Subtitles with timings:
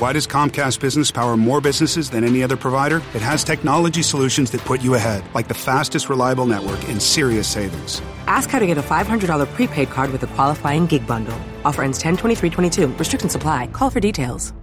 [0.00, 3.04] Why does Comcast Business power more businesses than any other provider?
[3.12, 7.44] It has technology solutions that put you ahead, like the fastest reliable network and serious
[7.44, 8.00] savings.
[8.24, 11.36] Ask how to get a $500 prepaid card with a qualifying gig bundle.
[11.68, 12.96] Offer ends 10 23 22.
[12.96, 13.68] Restrictions apply.
[13.76, 14.56] Call for details.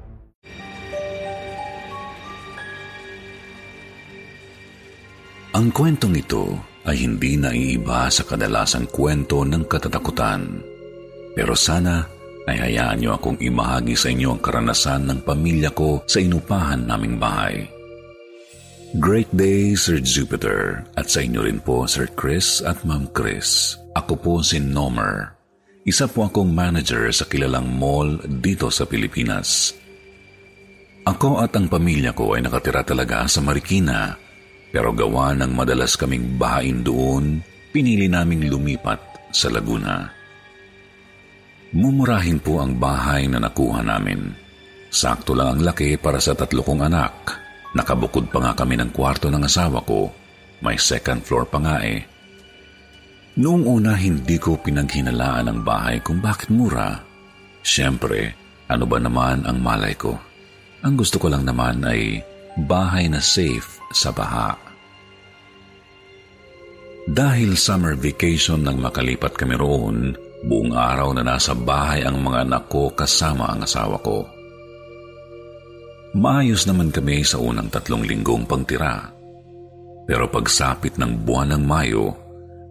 [5.54, 6.50] Ang kwentong ito
[6.82, 10.66] ay hindi naiiba sa kadalasang kwento ng katatakutan.
[11.38, 12.17] Pero sana
[12.48, 17.20] ay hayaan niyo akong imahagi sa inyo ang karanasan ng pamilya ko sa inupahan naming
[17.20, 17.68] bahay.
[19.04, 23.76] Great day, Sir Jupiter, at sa inyo rin po, Sir Chris at Ma'am Chris.
[24.00, 25.36] Ako po si Nomer.
[25.84, 29.76] Isa po akong manager sa kilalang mall dito sa Pilipinas.
[31.04, 34.16] Ako at ang pamilya ko ay nakatira talaga sa Marikina,
[34.72, 39.00] pero gawa ng madalas kaming bahain doon, pinili naming lumipat
[39.32, 40.17] sa Laguna.
[41.76, 44.32] Mumurahin po ang bahay na nakuha namin.
[44.88, 47.14] Sakto lang ang laki para sa tatlo kong anak.
[47.76, 50.08] Nakabukod pa nga kami ng kwarto ng asawa ko.
[50.64, 52.00] May second floor pa nga eh.
[53.38, 56.98] Noong una hindi ko pinaghinalaan ang bahay kung bakit mura.
[57.62, 58.34] Siyempre,
[58.72, 60.18] ano ba naman ang malay ko?
[60.82, 62.24] Ang gusto ko lang naman ay
[62.58, 64.58] bahay na safe sa baha.
[67.08, 72.64] Dahil summer vacation nang makalipat kami roon, buong araw na nasa bahay ang mga anak
[72.70, 74.28] ko kasama ang asawa ko.
[76.18, 79.14] Maayos naman kami sa unang tatlong linggong pangtira.
[80.08, 82.06] Pero pagsapit ng buwan ng Mayo,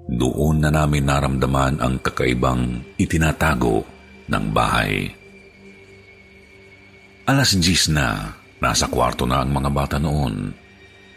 [0.07, 3.83] doon na namin naramdaman ang kakaibang itinatago
[4.31, 5.11] ng bahay.
[7.27, 10.55] Alas 10 na, nasa kwarto na ang mga bata noon.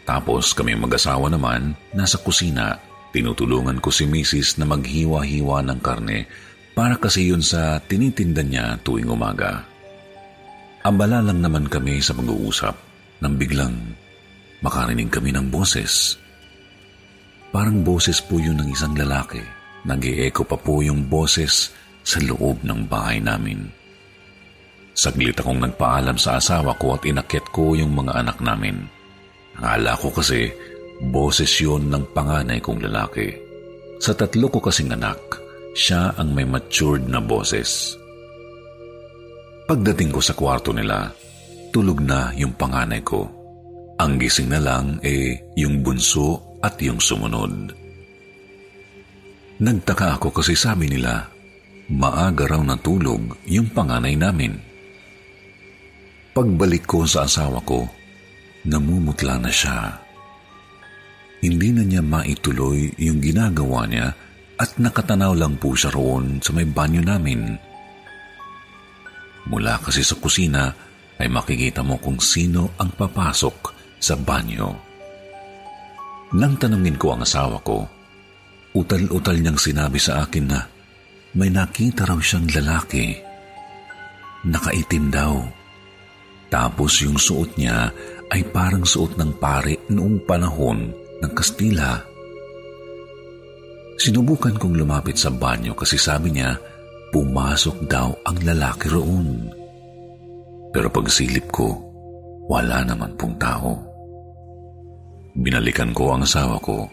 [0.02, 4.62] Tapos kami mag-asawa naman, nasa kusina, tinutulungan ko si Mrs.
[4.62, 6.26] na maghiwa-hiwa ng karne
[6.74, 9.66] para kasi yun sa tinitinda niya tuwing umaga.
[10.80, 12.72] Abala lang naman kami sa pag-uusap
[13.20, 13.76] nang biglang
[14.64, 16.16] makarinig kami ng boses.
[17.50, 19.42] Parang boses po yun ng isang lalaki.
[19.80, 21.72] nag echo pa po yung boses
[22.04, 23.64] sa loob ng bahay namin.
[24.92, 28.84] Saglit akong nagpaalam sa asawa ko at inakyat ko yung mga anak namin.
[29.56, 30.52] Akala ko kasi
[31.08, 33.32] boses yun ng panganay kong lalaki.
[34.00, 35.40] Sa tatlo ko kasing anak,
[35.72, 37.96] siya ang may matured na boses.
[39.64, 41.08] Pagdating ko sa kwarto nila,
[41.72, 43.24] tulog na yung panganay ko.
[44.00, 47.72] Ang gising na lang eh yung bunso at yung sumunod.
[49.60, 51.28] Nagtaka ako kasi sabi nila,
[51.92, 54.56] maaga raw natulog yung panganay namin.
[56.32, 57.84] Pagbalik ko sa asawa ko,
[58.64, 60.09] namumutla na siya.
[61.40, 64.12] Hindi na niya maituloy yung ginagawa niya
[64.60, 67.70] at nakatanaw lang po siya roon sa may banyo namin
[69.48, 70.70] Mula kasi sa kusina
[71.16, 73.56] ay makikita mo kung sino ang papasok
[73.98, 74.70] sa banyo.
[76.36, 77.82] Nang tanungin ko ang asawa ko,
[78.76, 80.60] utal-utal niyang sinabi sa akin na
[81.34, 83.18] may nakita raw siyang lalaki.
[84.46, 85.34] Nakaitim daw.
[86.50, 87.90] Tapos yung suot niya
[88.30, 92.00] ay parang suot ng pare noong panahon ng Kastila.
[94.00, 96.56] Sinubukan kong lumapit sa banyo kasi sabi niya
[97.10, 99.50] Pumasok daw ang lalaki roon.
[100.70, 101.74] Pero pagsilip ko,
[102.46, 103.74] wala naman pong tao.
[105.34, 106.86] Binalikan ko ang asawa ko.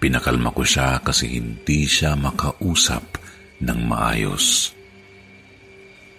[0.00, 3.20] Pinakalma ko siya kasi hindi siya makausap
[3.60, 4.72] ng maayos.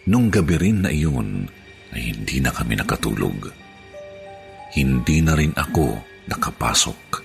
[0.06, 1.50] Nung gabi rin na iyon
[1.98, 3.50] ay hindi na kami nakatulog.
[4.78, 5.98] Hindi na rin ako
[6.28, 7.24] nakapasok.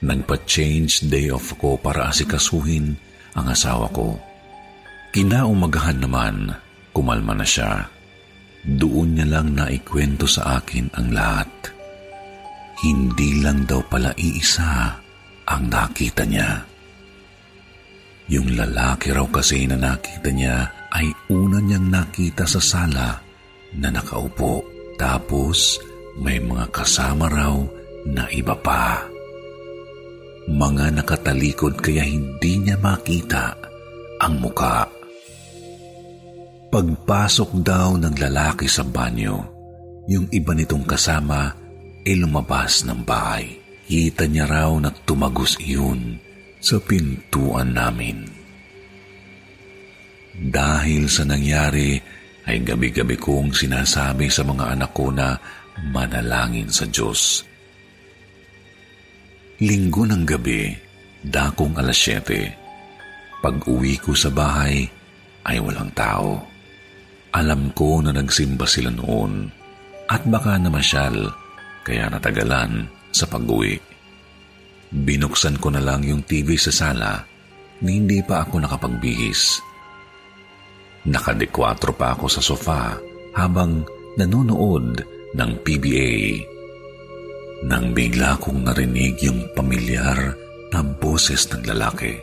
[0.00, 2.96] Nagpa-change day off ko para asikasuhin
[3.36, 4.16] ang asawa ko.
[5.12, 6.54] Kinaumagahan naman,
[6.94, 7.84] kumalma na siya.
[8.64, 11.50] Doon niya lang naikwento sa akin ang lahat.
[12.80, 14.96] Hindi lang daw pala iisa
[15.44, 16.64] ang nakita niya.
[18.30, 23.18] Yung lalaki raw kasi na nakita niya ay una niyang nakita sa sala
[23.74, 24.62] na nakaupo.
[24.94, 25.82] Tapos
[26.22, 29.04] may mga kasama raw na iba pa.
[30.50, 33.54] Mga nakatalikod kaya hindi niya makita
[34.20, 34.88] ang muka.
[36.70, 39.42] Pagpasok daw ng lalaki sa banyo,
[40.06, 41.50] yung iba nitong kasama
[42.06, 43.58] ay lumabas ng bahay.
[43.90, 46.14] Kita niya raw na tumagos iyon
[46.62, 48.22] sa pintuan namin.
[50.30, 51.98] Dahil sa nangyari,
[52.46, 55.36] ay gabi-gabi kong sinasabi sa mga anak ko na
[55.90, 57.49] manalangin sa Diyos.
[59.60, 60.72] Linggo ng gabi,
[61.20, 63.44] dakong alas 7.
[63.44, 64.88] Pag uwi ko sa bahay,
[65.44, 66.40] ay walang tao.
[67.36, 69.52] Alam ko na nagsimba sila noon
[70.08, 71.28] at baka namasyal
[71.84, 73.76] kaya natagalan sa pag-uwi.
[74.96, 77.20] Binuksan ko na lang yung TV sa sala
[77.84, 79.60] na hindi pa ako nakapagbihis.
[81.04, 82.96] Nakadekwatro pa ako sa sofa
[83.36, 83.84] habang
[84.16, 85.04] nanonood
[85.36, 86.16] ng PBA.
[87.60, 90.32] Nang bigla kong narinig yung pamilyar
[90.72, 92.16] na boses ng lalaki.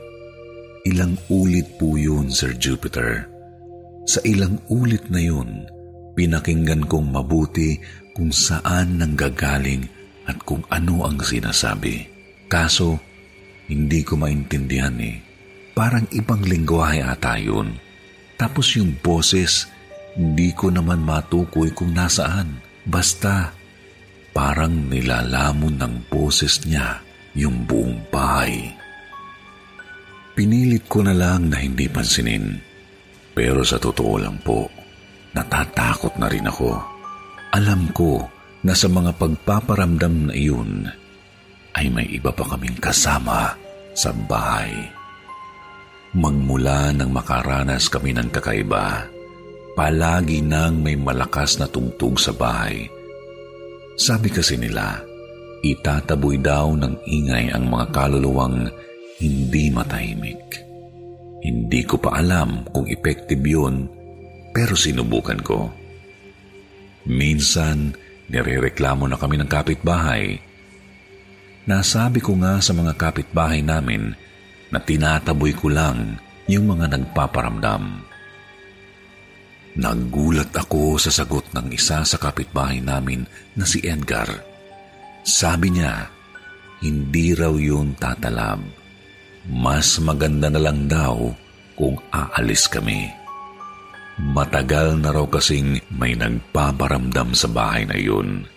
[0.87, 3.29] Ilang ulit po yun, Sir Jupiter.
[4.07, 5.67] Sa ilang ulit na yun,
[6.17, 7.77] pinakinggan kong mabuti
[8.17, 9.85] kung saan nanggagaling
[10.25, 12.07] at kung ano ang sinasabi.
[12.49, 12.97] Kaso,
[13.69, 15.21] hindi ko maintindihan eh.
[15.77, 17.77] Parang ibang lingwahe ata yun.
[18.39, 19.69] Tapos yung boses,
[20.17, 22.57] hindi ko naman matukoy kung nasaan.
[22.87, 23.53] Basta,
[24.37, 27.01] parang nilalamon ng boses niya
[27.33, 28.69] yung buong bahay.
[30.37, 32.61] Pinilit ko na lang na hindi pansinin.
[33.33, 34.69] Pero sa totoo lang po,
[35.33, 36.69] natatakot na rin ako.
[37.57, 38.29] Alam ko
[38.61, 40.85] na sa mga pagpaparamdam na iyon
[41.73, 43.57] ay may iba pa kaming kasama
[43.97, 44.69] sa bahay.
[46.13, 49.09] Magmula nang makaranas kami ng kakaiba,
[49.73, 52.96] palagi nang may malakas na tungtog sa bahay.
[53.97, 55.01] Sabi kasi nila,
[55.65, 58.69] itataboy daw ng ingay ang mga kaluluwang
[59.17, 60.61] hindi matahimik.
[61.41, 63.89] Hindi ko pa alam kung effective yun,
[64.53, 65.73] pero sinubukan ko.
[67.09, 67.97] Minsan,
[68.29, 70.37] nirereklamo na kami ng kapitbahay.
[71.65, 74.13] Nasabi ko nga sa mga kapitbahay namin
[74.69, 78.06] na tinataboy ko lang yung mga nagpaparamdam.
[79.77, 84.25] Naggulat ako sa sagot ng isa sa kapitbahay namin na si Edgar.
[85.21, 86.09] Sabi niya,
[86.81, 88.57] hindi raw yun tatalab.
[89.47, 91.29] Mas maganda na lang daw
[91.77, 93.05] kung aalis kami.
[94.17, 98.49] Matagal na raw kasing may nagpaparamdam sa bahay na iyon.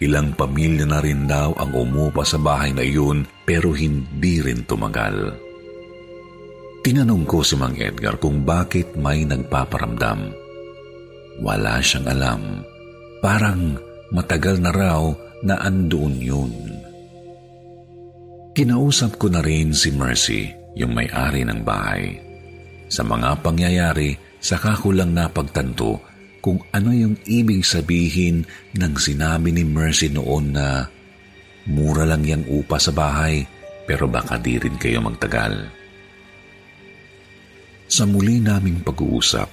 [0.00, 5.45] Ilang pamilya na rin daw ang umupa sa bahay na iyon pero hindi rin tumagal.
[6.86, 10.30] Tinanong ko si Mang Edgar kung bakit may nagpaparamdam.
[11.42, 12.42] Wala siyang alam.
[13.18, 13.74] Parang
[14.14, 15.02] matagal na raw
[15.42, 16.54] na andoon yun.
[18.54, 20.46] Kinausap ko na rin si Mercy,
[20.78, 22.22] yung may-ari ng bahay.
[22.86, 24.14] Sa mga pangyayari,
[24.46, 25.98] Saka ko lang napagtanto
[26.38, 28.46] kung ano yung ibig sabihin
[28.78, 30.86] ng sinabi ni Mercy noon na
[31.66, 33.42] mura lang yung upa sa bahay
[33.90, 35.75] pero baka di rin kayo magtagal.
[37.86, 39.46] Sa muli naming pag-uusap,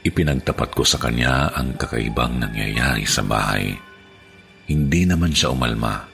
[0.00, 3.76] ipinagtapat ko sa kanya ang kakaibang nangyayari sa bahay.
[4.66, 6.08] Hindi naman siya umalma.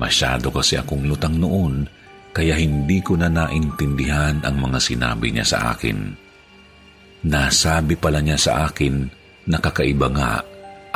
[0.00, 1.84] Masyado kasi akong lutang noon
[2.30, 6.14] kaya hindi ko na naintindihan ang mga sinabi niya sa akin.
[7.26, 9.04] Nasabi pala niya sa akin
[9.50, 10.32] na kakaiba nga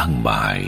[0.00, 0.64] ang bahay.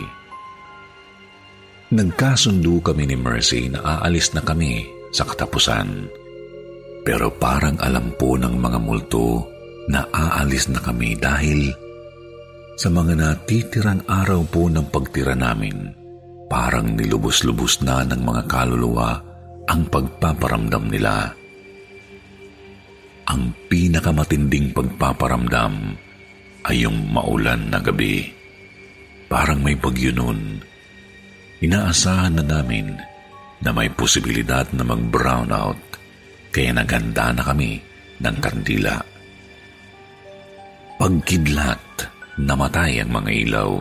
[1.87, 4.83] Nagkasundo kami ni Mercy na aalis na kami
[5.15, 6.11] sa katapusan.
[7.07, 9.47] Pero parang alam po ng mga multo
[9.87, 11.71] na aalis na kami dahil
[12.75, 15.95] sa mga natitirang araw po ng pagtira namin,
[16.51, 19.23] parang nilubos-lubos na ng mga kaluluwa
[19.71, 21.31] ang pagpaparamdam nila
[23.27, 25.99] ang pinakamatinding pagpaparamdam
[26.63, 28.23] ay yung maulan na gabi.
[29.27, 30.63] Parang may bagyo noon.
[31.59, 32.95] Inaasahan na namin
[33.59, 35.96] na may posibilidad na mag-brown out
[36.57, 37.77] kaya naganda na kami
[38.17, 38.97] ng kandila.
[40.97, 42.09] Pagkidlat,
[42.41, 43.77] namatay ang mga ilaw.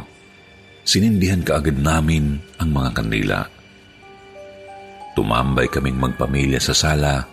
[0.85, 3.40] Sinindihan kaagad namin ang mga kandila.
[5.16, 7.25] Tumambay kaming magpamilya sa sala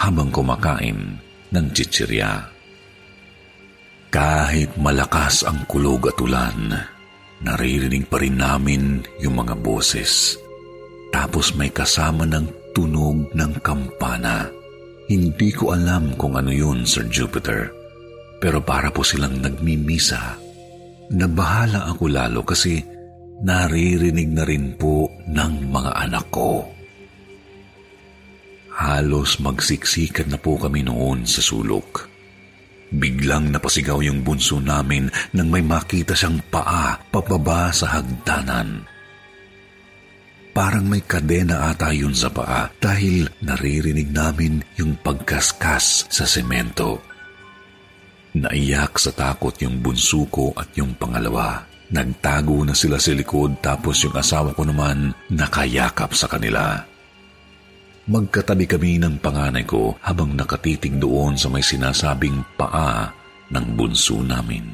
[0.00, 1.20] habang kumakain
[1.52, 2.48] ng chichirya.
[4.08, 6.72] Kahit malakas ang kulog at ulan,
[7.44, 10.40] naririnig pa rin namin yung mga boses.
[11.12, 14.55] Tapos may kasama ng tunog ng kampana.
[15.06, 17.70] Hindi ko alam kung ano yun, Sir Jupiter.
[18.42, 20.34] Pero para po silang nagmimisa.
[21.14, 22.82] Nabahala ako lalo kasi
[23.46, 26.66] naririnig na rin po ng mga anak ko.
[28.76, 32.10] Halos magsiksikan na po kami noon sa sulok.
[32.90, 38.95] Biglang napasigaw yung bunso namin nang may makita siyang paa pababa sa hagdanan.
[40.56, 47.04] Parang may kadena ata yun sa paa dahil naririnig namin yung pagkaskas sa semento.
[48.32, 51.60] Naiyak sa takot yung bunso ko at yung pangalawa.
[51.92, 56.80] Nagtago na sila sa likod tapos yung asawa ko naman nakayakap sa kanila.
[58.08, 63.12] Magkatabi kami ng panganay ko habang nakatitig doon sa may sinasabing paa
[63.52, 64.64] ng bunso namin.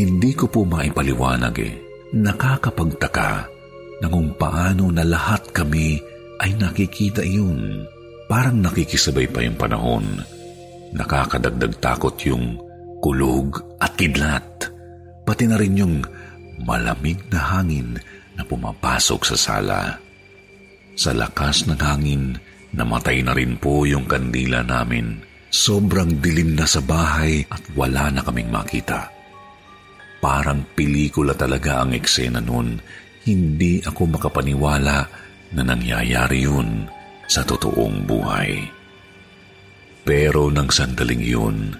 [0.00, 1.76] Hindi ko po maipaliwanag eh.
[2.16, 3.57] Nakakapagtaka
[3.98, 5.98] na kung paano na lahat kami
[6.38, 7.86] ay nakikita iyon.
[8.30, 10.06] Parang nakikisabay pa yung panahon.
[10.94, 12.60] Nakakadagdag takot yung
[13.02, 14.70] kulog at kidlat.
[15.26, 15.96] Pati na rin yung
[16.62, 17.98] malamig na hangin
[18.38, 19.80] na pumapasok sa sala.
[20.98, 22.38] Sa lakas ng hangin,
[22.74, 25.22] namatay na rin po yung kandila namin.
[25.48, 29.08] Sobrang dilim na sa bahay at wala na kaming makita.
[30.18, 32.76] Parang pelikula talaga ang eksena noon.
[33.28, 34.98] Hindi ako makapaniwala
[35.52, 36.88] na nangyayari yun
[37.28, 38.64] sa totoong buhay.
[40.08, 41.76] Pero nang sandaling yun,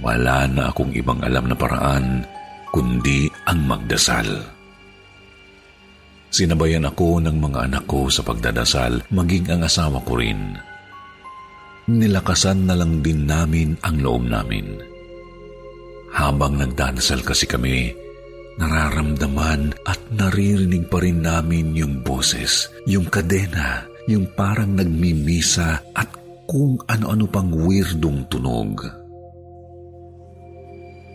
[0.00, 2.24] wala na akong ibang alam na paraan
[2.72, 4.24] kundi ang magdasal.
[6.32, 10.56] Sinabayan ako ng mga anak ko sa pagdadasal, maging ang asawa ko rin.
[11.90, 14.80] Nilakasan na lang din namin ang loob namin.
[16.14, 17.90] Habang nagdadasal kasi kami,
[18.58, 26.10] nararamdaman at naririnig pa rin namin yung boses, yung kadena, yung parang nagmimisa at
[26.50, 28.82] kung ano-ano pang weirdong tunog.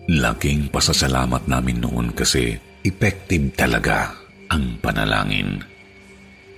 [0.05, 4.13] Laking pasasalamat namin noon kasi effective talaga
[4.53, 5.59] ang panalangin.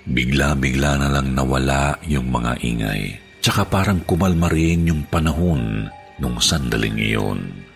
[0.08, 3.18] Bigla-bigla na lang nawala yung mga ingay.
[3.40, 5.88] Tsaka parang kumalma rin yung panahon
[6.20, 7.67] nung sandaling iyon.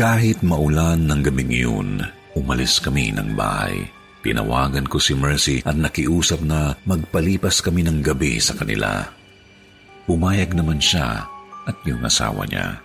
[0.00, 2.00] Kahit maulan ng gabing iyon,
[2.32, 3.84] umalis kami ng bahay.
[4.24, 9.04] Pinawagan ko si Mercy at nakiusap na magpalipas kami ng gabi sa kanila.
[10.08, 11.28] Pumayag naman siya
[11.68, 12.80] at yung asawa niya.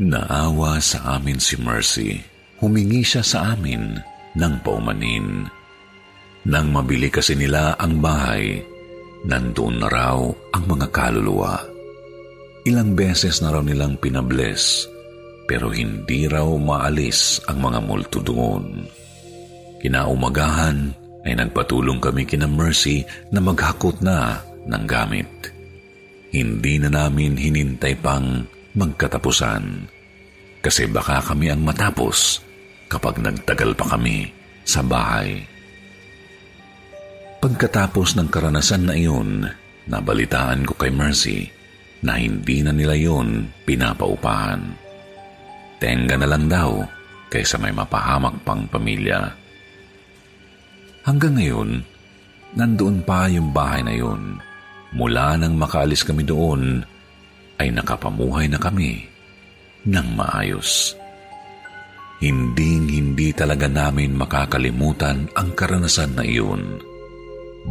[0.00, 2.16] Naawa sa amin si Mercy.
[2.64, 4.00] Humingi siya sa amin
[4.32, 5.44] ng paumanin.
[6.48, 8.64] Nang mabili kasi nila ang bahay,
[9.28, 10.24] nandoon na raw
[10.56, 11.60] ang mga kaluluwa.
[12.64, 14.88] Ilang beses na raw nilang pinabless,
[15.48, 18.84] pero hindi raw maalis ang mga multo doon.
[19.80, 20.92] Kinaumagahan
[21.24, 23.00] ay nagpatulong kami kina Mercy
[23.32, 25.30] na maghakot na ng gamit.
[26.28, 28.44] Hindi na namin hinintay pang
[28.76, 29.88] magkatapusan.
[30.60, 32.44] Kasi baka kami ang matapos
[32.92, 34.28] kapag nagtagal pa kami
[34.68, 35.40] sa bahay.
[37.40, 39.48] Pagkatapos ng karanasan na iyon,
[39.88, 41.48] nabalitaan ko kay Mercy
[42.04, 44.87] na hindi na nila yun pinapaupahan.
[45.78, 46.82] Tenga na lang daw
[47.32, 49.30] kaysa may mapahamak pang pamilya.
[51.08, 51.70] Hanggang ngayon,
[52.52, 54.36] nandoon pa yung bahay na yun.
[54.92, 56.84] Mula nang makaalis kami doon,
[57.58, 59.08] ay nakapamuhay na kami
[59.88, 60.92] ng maayos.
[62.20, 66.82] Hinding-hindi talaga namin makakalimutan ang karanasan na iyon.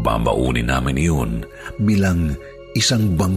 [0.02, 1.32] Babaunin namin iyon
[1.78, 2.34] bilang
[2.74, 3.37] isang bang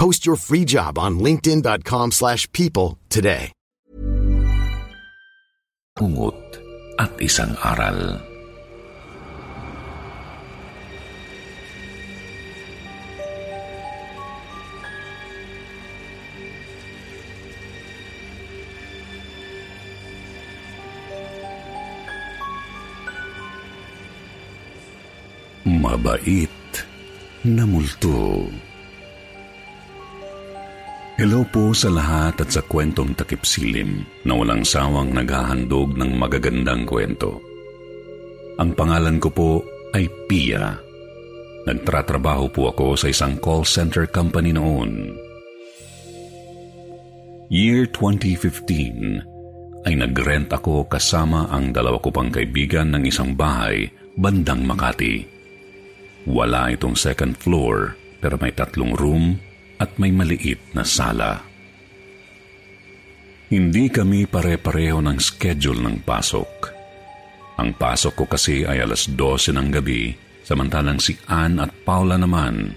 [0.00, 3.52] Post your free job on linkedin.com/people slash people today.
[6.00, 6.56] pungot
[6.96, 8.16] at isang aral.
[25.68, 26.48] Mabait
[27.44, 28.48] na multo.
[31.20, 37.44] Hello po sa lahat at sa kwentong takipsilim na walang sawang naghahandog ng magagandang kwento.
[38.56, 39.50] Ang pangalan ko po
[39.92, 40.80] ay Pia.
[41.68, 45.12] Nagtratrabaho po ako sa isang call center company noon.
[47.52, 54.64] Year 2015 ay nagrent ako kasama ang dalawa ko pang kaibigan ng isang bahay bandang
[54.64, 55.20] Makati.
[56.32, 57.92] Wala itong second floor
[58.24, 59.49] pero may tatlong room
[59.80, 61.40] at may maliit na sala.
[63.50, 66.70] Hindi kami pare-pareho ng schedule ng pasok.
[67.58, 70.14] Ang pasok ko kasi ay alas 12 ng gabi,
[70.46, 72.70] samantalang si Ann at Paula naman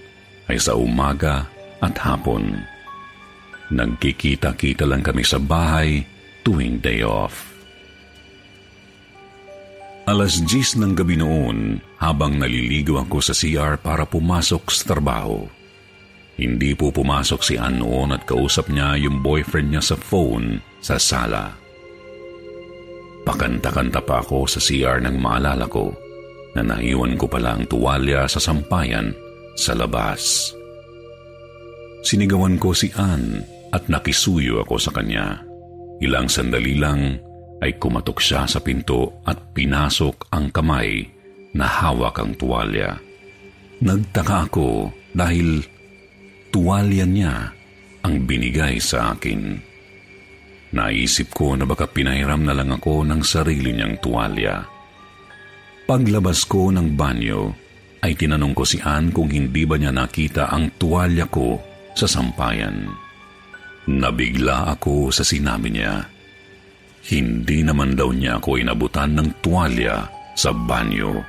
[0.50, 1.46] ay sa umaga
[1.78, 2.58] at hapon.
[3.70, 6.02] Nagkikita-kita lang kami sa bahay
[6.42, 7.54] tuwing day off.
[10.04, 15.63] Alas 10 ng gabi noon habang naliligo ako sa CR para pumasok sa trabaho.
[16.34, 20.98] Hindi po pumasok si Ann noon at kausap niya yung boyfriend niya sa phone sa
[20.98, 21.54] sala.
[23.24, 25.94] Pakanta-kanta pa ako sa CR nang maalala ko
[26.58, 29.14] na naiwan ko pala ang tuwalya sa sampayan
[29.54, 30.52] sa labas.
[32.04, 33.40] Sinigawan ko si Ann
[33.72, 35.40] at nakisuyo ako sa kanya.
[36.04, 37.16] Ilang sandali lang
[37.64, 41.08] ay kumatok siya sa pinto at pinasok ang kamay
[41.56, 43.00] na hawak ang tuwalya.
[43.80, 45.64] Nagtaka ako dahil
[46.54, 47.50] tuwalya niya
[48.06, 49.58] ang binigay sa akin.
[50.74, 54.62] Naisip ko na baka pinahiram na lang ako ng sarili niyang tuwalya.
[55.90, 57.54] Paglabas ko ng banyo,
[58.04, 61.58] ay tinanong ko si Ann kung hindi ba niya nakita ang tuwalya ko
[61.96, 62.92] sa sampayan.
[63.88, 66.04] Nabigla ako sa sinabi niya.
[67.04, 70.04] Hindi naman daw niya ako inabutan ng tuwalya
[70.36, 71.20] sa banyo.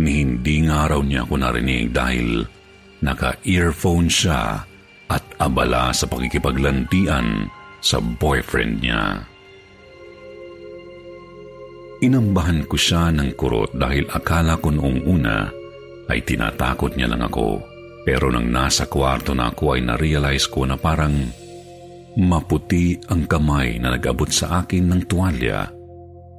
[0.00, 2.44] Ni hindi nga raw niya ako narinig dahil
[3.00, 4.64] naka-earphone siya
[5.10, 9.24] at abala sa pakikipaglantian sa boyfriend niya.
[12.00, 15.52] Inambahan ko siya ng kurot dahil akala ko noong una
[16.08, 17.60] ay tinatakot niya lang ako.
[18.00, 21.12] Pero nang nasa kwarto na ako ay narealize ko na parang
[22.16, 25.68] maputi ang kamay na nag-abot sa akin ng tuwalya.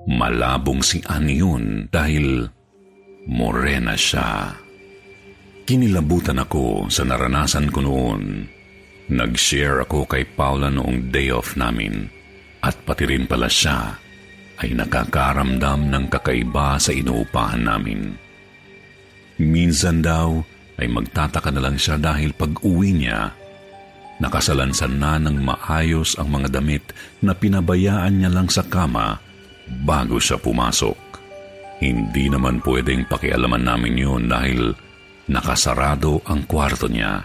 [0.10, 2.50] Malabong si Ani yun dahil
[3.30, 4.61] morena siya.
[5.62, 8.50] Kinilabutan ako sa naranasan ko noon.
[9.12, 12.08] Nag-share ako kay Paula noong day off namin
[12.64, 13.98] at pati rin pala siya
[14.62, 18.14] ay nakakaramdam ng kakaiba sa inuupahan namin.
[19.42, 20.38] Minsan daw
[20.78, 23.34] ay magtataka na lang siya dahil pag uwi niya,
[24.22, 26.94] nakasalansan na ng maayos ang mga damit
[27.26, 29.18] na pinabayaan niya lang sa kama
[29.82, 30.98] bago siya pumasok.
[31.82, 34.78] Hindi naman pwedeng pakialaman namin yun dahil
[35.30, 37.22] nakasarado ang kwarto niya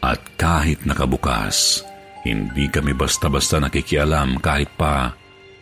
[0.00, 1.84] at kahit nakabukas,
[2.24, 5.12] hindi kami basta-basta nakikialam kahit pa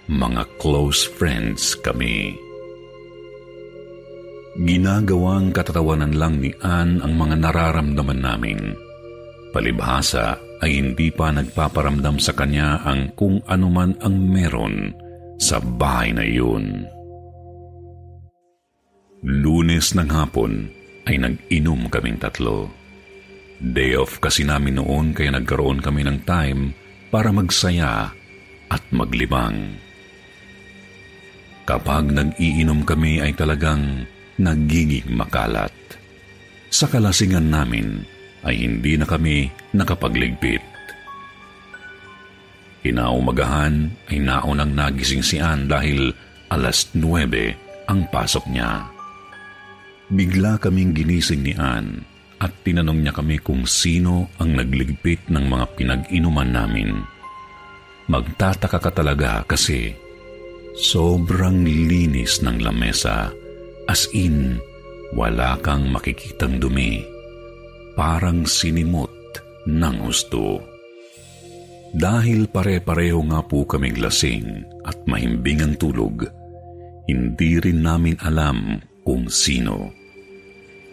[0.09, 2.35] mga close friends kami.
[4.59, 8.59] Ginagawang katatawanan lang ni Ann ang mga nararamdaman namin.
[9.55, 14.91] Palibhasa ay hindi pa nagpaparamdam sa kanya ang kung anuman ang meron
[15.39, 16.83] sa bahay na iyon.
[19.23, 20.78] Lunes ng hapon
[21.09, 22.69] ay nag-inom kaming tatlo.
[23.59, 26.77] Day off kasi namin noon kaya nagkaroon kami ng time
[27.09, 28.13] para magsaya
[28.69, 29.81] at maglibang.
[31.65, 34.05] Kapag nag-iinom kami ay talagang
[34.37, 35.73] nagiging makalat.
[36.69, 38.05] Sa kalasingan namin
[38.45, 40.61] ay hindi na kami nakapagligpit.
[42.87, 46.15] Inaumagahan ay naunang nagising si Ann dahil
[46.53, 48.98] alas 9 ang pasok niya.
[50.09, 52.01] Bigla kaming ginising ni Ann
[52.41, 57.05] at tinanong niya kami kung sino ang nagligpit ng mga pinag-inuman namin.
[58.09, 59.93] Magtataka ka talaga kasi
[60.81, 63.29] sobrang linis ng lamesa
[63.85, 64.57] as in
[65.13, 67.05] wala kang makikitang dumi.
[67.93, 69.13] Parang sinimot
[69.69, 70.63] ng husto.
[71.93, 76.25] Dahil pare-pareho nga po kaming lasing at mahimbing ang tulog,
[77.05, 79.98] hindi rin namin alam kung sino.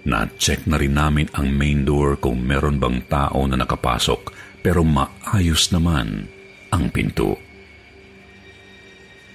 [0.05, 4.29] Na-check na rin namin ang main door kung meron bang tao na nakapasok
[4.61, 6.29] pero maayos naman
[6.69, 7.37] ang pinto.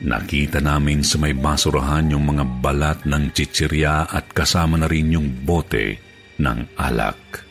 [0.01, 5.29] Nakita namin sa may basurahan yung mga balat ng chichirya at kasama na rin yung
[5.45, 6.01] bote
[6.41, 7.45] ng alak.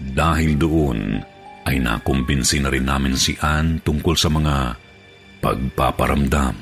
[0.00, 1.20] Dahil doon
[1.68, 4.80] ay nakumbinsi na rin namin si Ann tungkol sa mga
[5.44, 6.56] pagpaparamdam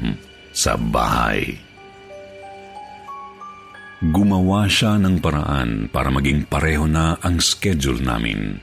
[0.51, 1.70] sa bahay.
[4.01, 8.57] Gumawa siya ng paraan para maging pareho na ang schedule namin.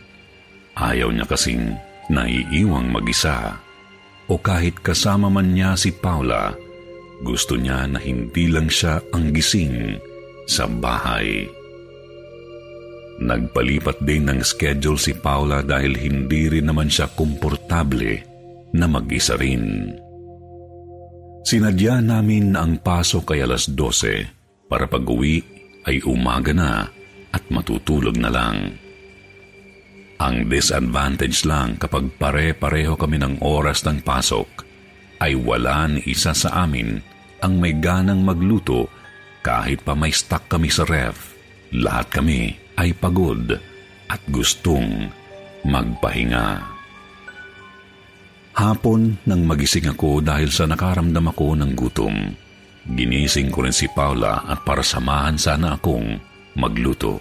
[0.73, 1.78] Ayaw niya kasing
[2.10, 3.54] naiiwang mag-isa
[4.26, 6.58] o kahit kasama man niya si Paula,
[7.21, 10.02] gusto niya na hindi lang siya ang gising
[10.50, 11.45] sa bahay.
[13.21, 18.26] Nagpalipat din ng schedule si Paula dahil hindi rin naman siya komportable
[18.73, 19.93] na mag-isa rin.
[21.45, 24.37] Sinadya namin na ang pasok ay alas 12
[24.67, 25.43] para pag-uwi
[25.88, 26.91] ay umaga na
[27.32, 28.75] at matutulog na lang.
[30.17, 34.65] Ang disadvantage lang kapag pare-pareho kami ng oras ng pasok
[35.21, 36.99] ay wala ni isa sa amin
[37.41, 38.89] ang may ganang magluto
[39.45, 41.38] kahit pa may stock kami sa ref.
[41.69, 43.56] Lahat kami ay pagod
[44.10, 45.12] at gustong
[45.62, 46.63] magpahinga.
[48.58, 52.46] Hapon nang magising ako dahil sa nakaramdam ako ng gutom.
[52.88, 56.15] Ginising ko rin si Paula at para samahan sana akong
[56.56, 57.19] magluto.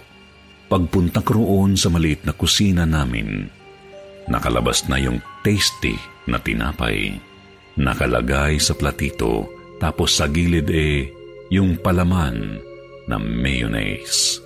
[0.71, 3.47] Pagpunta ko roon sa maliit na kusina namin,
[4.27, 5.95] nakalabas na yung tasty
[6.27, 7.15] na tinapay.
[7.79, 9.47] Nakalagay sa platito,
[9.79, 11.07] tapos sa gilid eh,
[11.53, 12.59] yung palaman
[13.07, 14.43] na mayonnaise.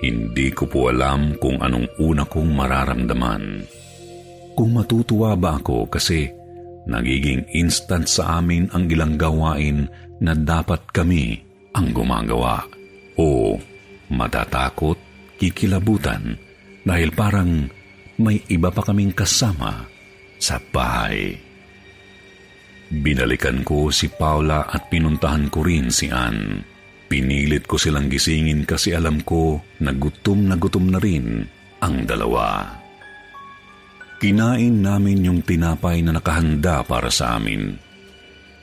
[0.00, 3.44] Hindi ko po alam kung anong una kong mararamdaman.
[4.56, 6.39] Kung matutuwa ba ako kasi
[6.90, 9.86] nagiging instant sa amin ang ilang gawain
[10.18, 11.38] na dapat kami
[11.70, 12.66] ang gumagawa.
[13.14, 13.54] O
[14.10, 14.98] matatakot,
[15.38, 16.34] kikilabutan
[16.82, 17.70] dahil parang
[18.18, 19.86] may iba pa kaming kasama
[20.36, 21.38] sa bahay.
[22.90, 26.58] Binalikan ko si Paula at pinuntahan ko rin si Ann.
[27.06, 31.46] Pinilit ko silang gisingin kasi alam ko na gutom na gutom na rin
[31.78, 32.79] ang dalawa.
[34.20, 37.72] Kinain namin yung tinapay na nakahanda para sa amin.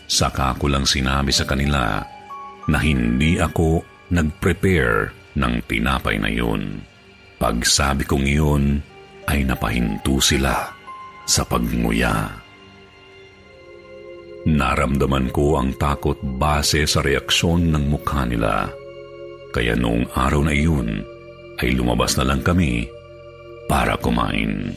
[0.05, 1.97] Saka ko lang sinabi sa kanila
[2.69, 3.81] na hindi ako
[4.13, 6.85] nag-prepare ng tinapay na yun.
[7.41, 8.65] Pagsabi kong iyon
[9.25, 10.77] ay napahinto sila
[11.25, 12.37] sa pagnguya.
[14.45, 18.69] Naramdaman ko ang takot base sa reaksyon ng mukha nila.
[19.49, 21.01] Kaya noong araw na iyon
[21.57, 22.85] ay lumabas na lang kami
[23.65, 24.71] para kumain.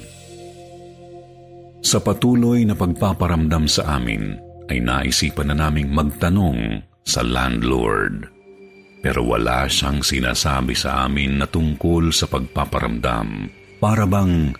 [1.80, 4.36] Sa patuloy na pagpaparamdam sa amin
[4.68, 8.40] ay naisipan na naming magtanong sa landlord
[9.00, 13.48] pero wala siyang sinasabi sa amin na tungkol sa pagpaparamdam.
[13.80, 14.52] Para bang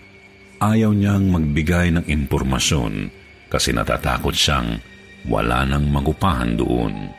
[0.57, 3.13] ayaw niyang magbigay ng impormasyon
[3.53, 4.81] kasi natatakot siyang
[5.29, 7.13] wala nang magupahan doon.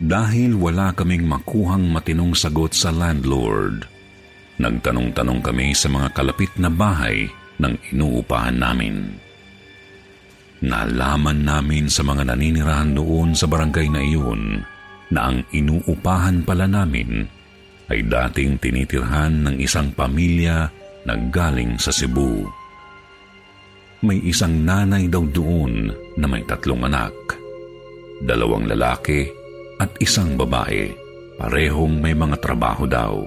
[0.00, 3.84] Dahil wala kaming makuhang matinong sagot sa landlord,
[4.56, 7.28] nagtanong-tanong kami sa mga kalapit na bahay
[7.60, 9.14] ng inuupahan namin.
[10.60, 14.60] Nalaman namin sa mga naninirahan doon sa barangay na iyon
[15.08, 17.24] na ang inuupahan pala namin
[17.90, 20.68] ay dating tinitirhan ng isang pamilya
[21.08, 22.44] na galing sa Cebu.
[24.04, 27.12] May isang nanay daw doon na may tatlong anak.
[28.20, 29.28] Dalawang lalaki
[29.80, 30.92] at isang babae.
[31.40, 33.24] Parehong may mga trabaho daw.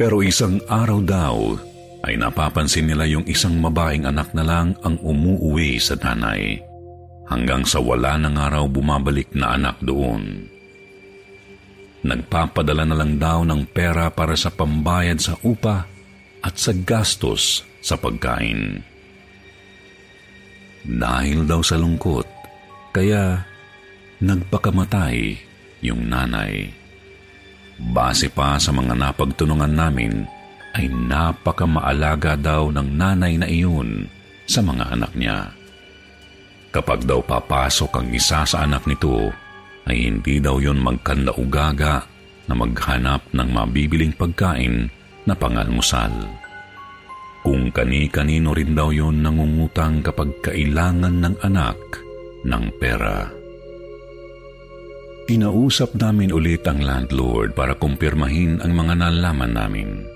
[0.00, 1.36] Pero isang araw daw
[2.04, 6.60] ay napapansin nila yung isang babaeng anak na lang ang umuuwi sa nanay
[7.32, 10.52] hanggang sa wala ng araw bumabalik na anak doon.
[12.04, 15.88] Nagpapadala na lang daw ng pera para sa pambayad sa upa
[16.44, 18.84] at sa gastos sa pagkain.
[20.84, 22.28] Dahil daw sa lungkot,
[22.92, 23.40] kaya
[24.20, 25.40] nagpakamatay
[25.80, 26.68] yung nanay.
[27.80, 30.28] Base pa sa mga napagtunungan namin,
[30.74, 34.10] ay napakamaalaga daw ng nanay na iyon
[34.44, 35.54] sa mga anak niya.
[36.74, 39.30] Kapag daw papasok ang isa sa anak nito,
[39.86, 42.02] ay hindi daw yon magkandaugaga
[42.50, 44.90] na maghanap ng mabibiling pagkain
[45.24, 46.10] na pangalmusal.
[47.44, 51.78] Kung kani-kanino rin daw yon nangungutang kapag kailangan ng anak
[52.42, 53.28] ng pera.
[55.24, 60.13] Inausap namin ulit ang landlord para kumpirmahin ang mga nalaman namin.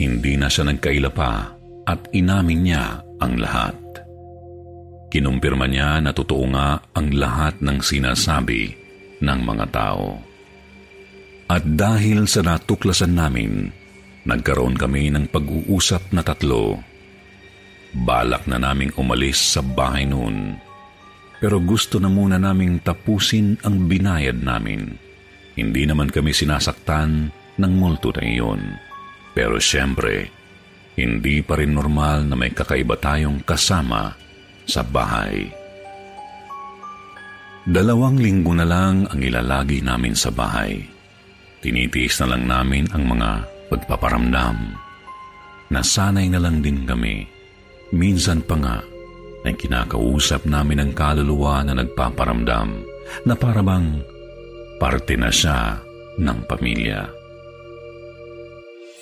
[0.00, 1.52] Hindi na siya nagkaila pa
[1.84, 2.84] at inamin niya
[3.20, 3.76] ang lahat.
[5.12, 8.72] Kinumpirma niya na totoo nga ang lahat ng sinasabi
[9.20, 10.16] ng mga tao.
[11.52, 13.68] At dahil sa natuklasan namin,
[14.24, 16.80] nagkaroon kami ng pag-uusap na tatlo.
[17.92, 20.56] Balak na naming umalis sa bahay noon.
[21.36, 24.96] Pero gusto na muna naming tapusin ang binayad namin.
[25.52, 27.28] Hindi naman kami sinasaktan
[27.60, 28.62] ng multo na iyon.
[29.32, 30.28] Pero siyempre,
[30.96, 34.12] hindi pa rin normal na may kakaiba tayong kasama
[34.68, 35.48] sa bahay.
[37.62, 40.82] Dalawang linggo na lang ang ilalagi namin sa bahay.
[41.62, 43.30] Tinitiis na lang namin ang mga
[43.70, 44.58] pagpaparamdam.
[45.72, 47.24] nasanay na lang din kami.
[47.96, 48.76] Minsan pa nga,
[49.48, 52.68] ay kinakausap namin ang kaluluwa na nagpaparamdam
[53.24, 54.04] na parabang
[54.76, 55.80] parte na siya
[56.20, 57.21] ng pamilya.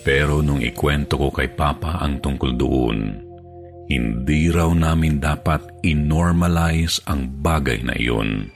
[0.00, 2.98] Pero nung ikwento ko kay Papa ang tungkol doon,
[3.90, 8.48] hindi raw namin dapat inormalize ang bagay na iyon.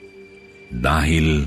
[0.72, 1.44] Dahil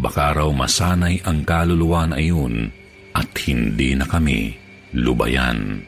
[0.00, 2.72] baka raw masanay ang kaluluwa na iyon
[3.12, 4.56] at hindi na kami
[4.96, 5.82] lubayan.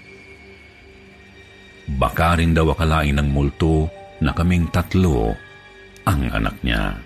[1.97, 3.89] Baka rin daw akalain ng multo
[4.21, 5.33] na kaming tatlo
[6.05, 6.99] ang anak niya.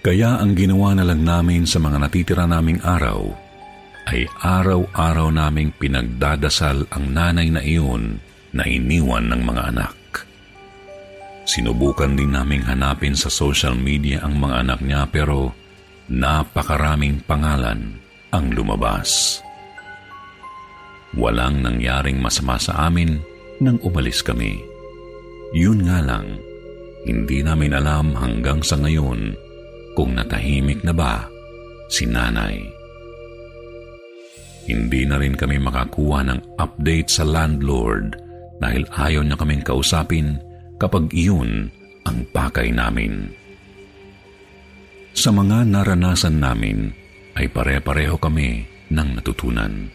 [0.00, 3.47] Kaya ang ginawa na lang namin sa mga natitira naming araw
[4.08, 8.16] ay araw-araw naming pinagdadasal ang nanay na iyon
[8.56, 9.96] na iniwan ng mga anak.
[11.44, 15.52] Sinubukan din naming hanapin sa social media ang mga anak niya pero
[16.08, 18.00] napakaraming pangalan
[18.32, 19.40] ang lumabas.
[21.16, 23.20] Walang nangyaring masama sa amin
[23.60, 24.60] nang umalis kami.
[25.56, 26.36] Yun nga lang,
[27.08, 29.32] hindi namin alam hanggang sa ngayon
[29.96, 31.24] kung natahimik na ba
[31.88, 32.77] si nanay.
[34.68, 38.20] Hindi na rin kami makakuha ng update sa landlord
[38.60, 40.36] dahil ayaw niya kaming kausapin
[40.76, 41.72] kapag iyon
[42.04, 43.32] ang pakay namin.
[45.16, 46.92] Sa mga naranasan namin
[47.34, 49.88] ay pare-pareho kami ng natutunan.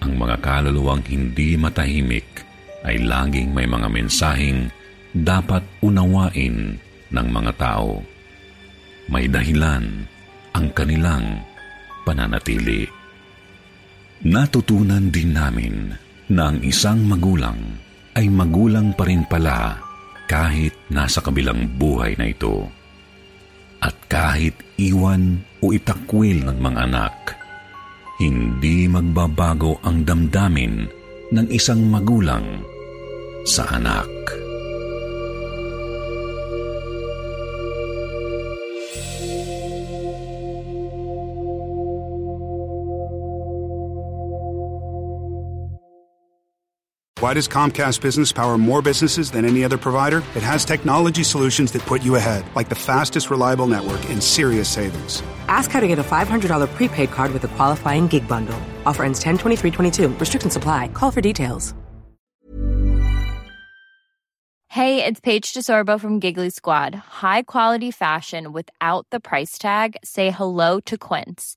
[0.00, 2.46] Ang mga kaluluwang hindi matahimik
[2.86, 4.70] ay laging may mga mensaheng
[5.10, 6.78] dapat unawain
[7.10, 7.98] ng mga tao.
[9.10, 10.06] May dahilan
[10.54, 11.42] ang kanilang
[12.06, 12.95] pananatili.
[14.24, 15.92] Natutunan din namin
[16.32, 17.58] na ang isang magulang
[18.16, 19.76] ay magulang pa rin pala
[20.24, 22.64] kahit nasa kabilang buhay na ito.
[23.84, 27.14] At kahit iwan o itakwil ng mga anak,
[28.16, 30.88] hindi magbabago ang damdamin
[31.36, 32.64] ng isang magulang
[33.44, 34.08] sa anak.
[47.20, 50.18] Why does Comcast Business power more businesses than any other provider?
[50.34, 54.68] It has technology solutions that put you ahead, like the fastest reliable network and serious
[54.68, 55.22] savings.
[55.48, 58.58] Ask how to get a $500 prepaid card with a qualifying gig bundle.
[58.84, 60.18] Offer ends 10-23-22.
[60.18, 60.88] Restrictions apply.
[60.88, 61.74] Call for details.
[64.68, 66.94] Hey, it's Paige DeSorbo from Giggly Squad.
[66.94, 69.96] High quality fashion without the price tag?
[70.04, 71.56] Say hello to Quince.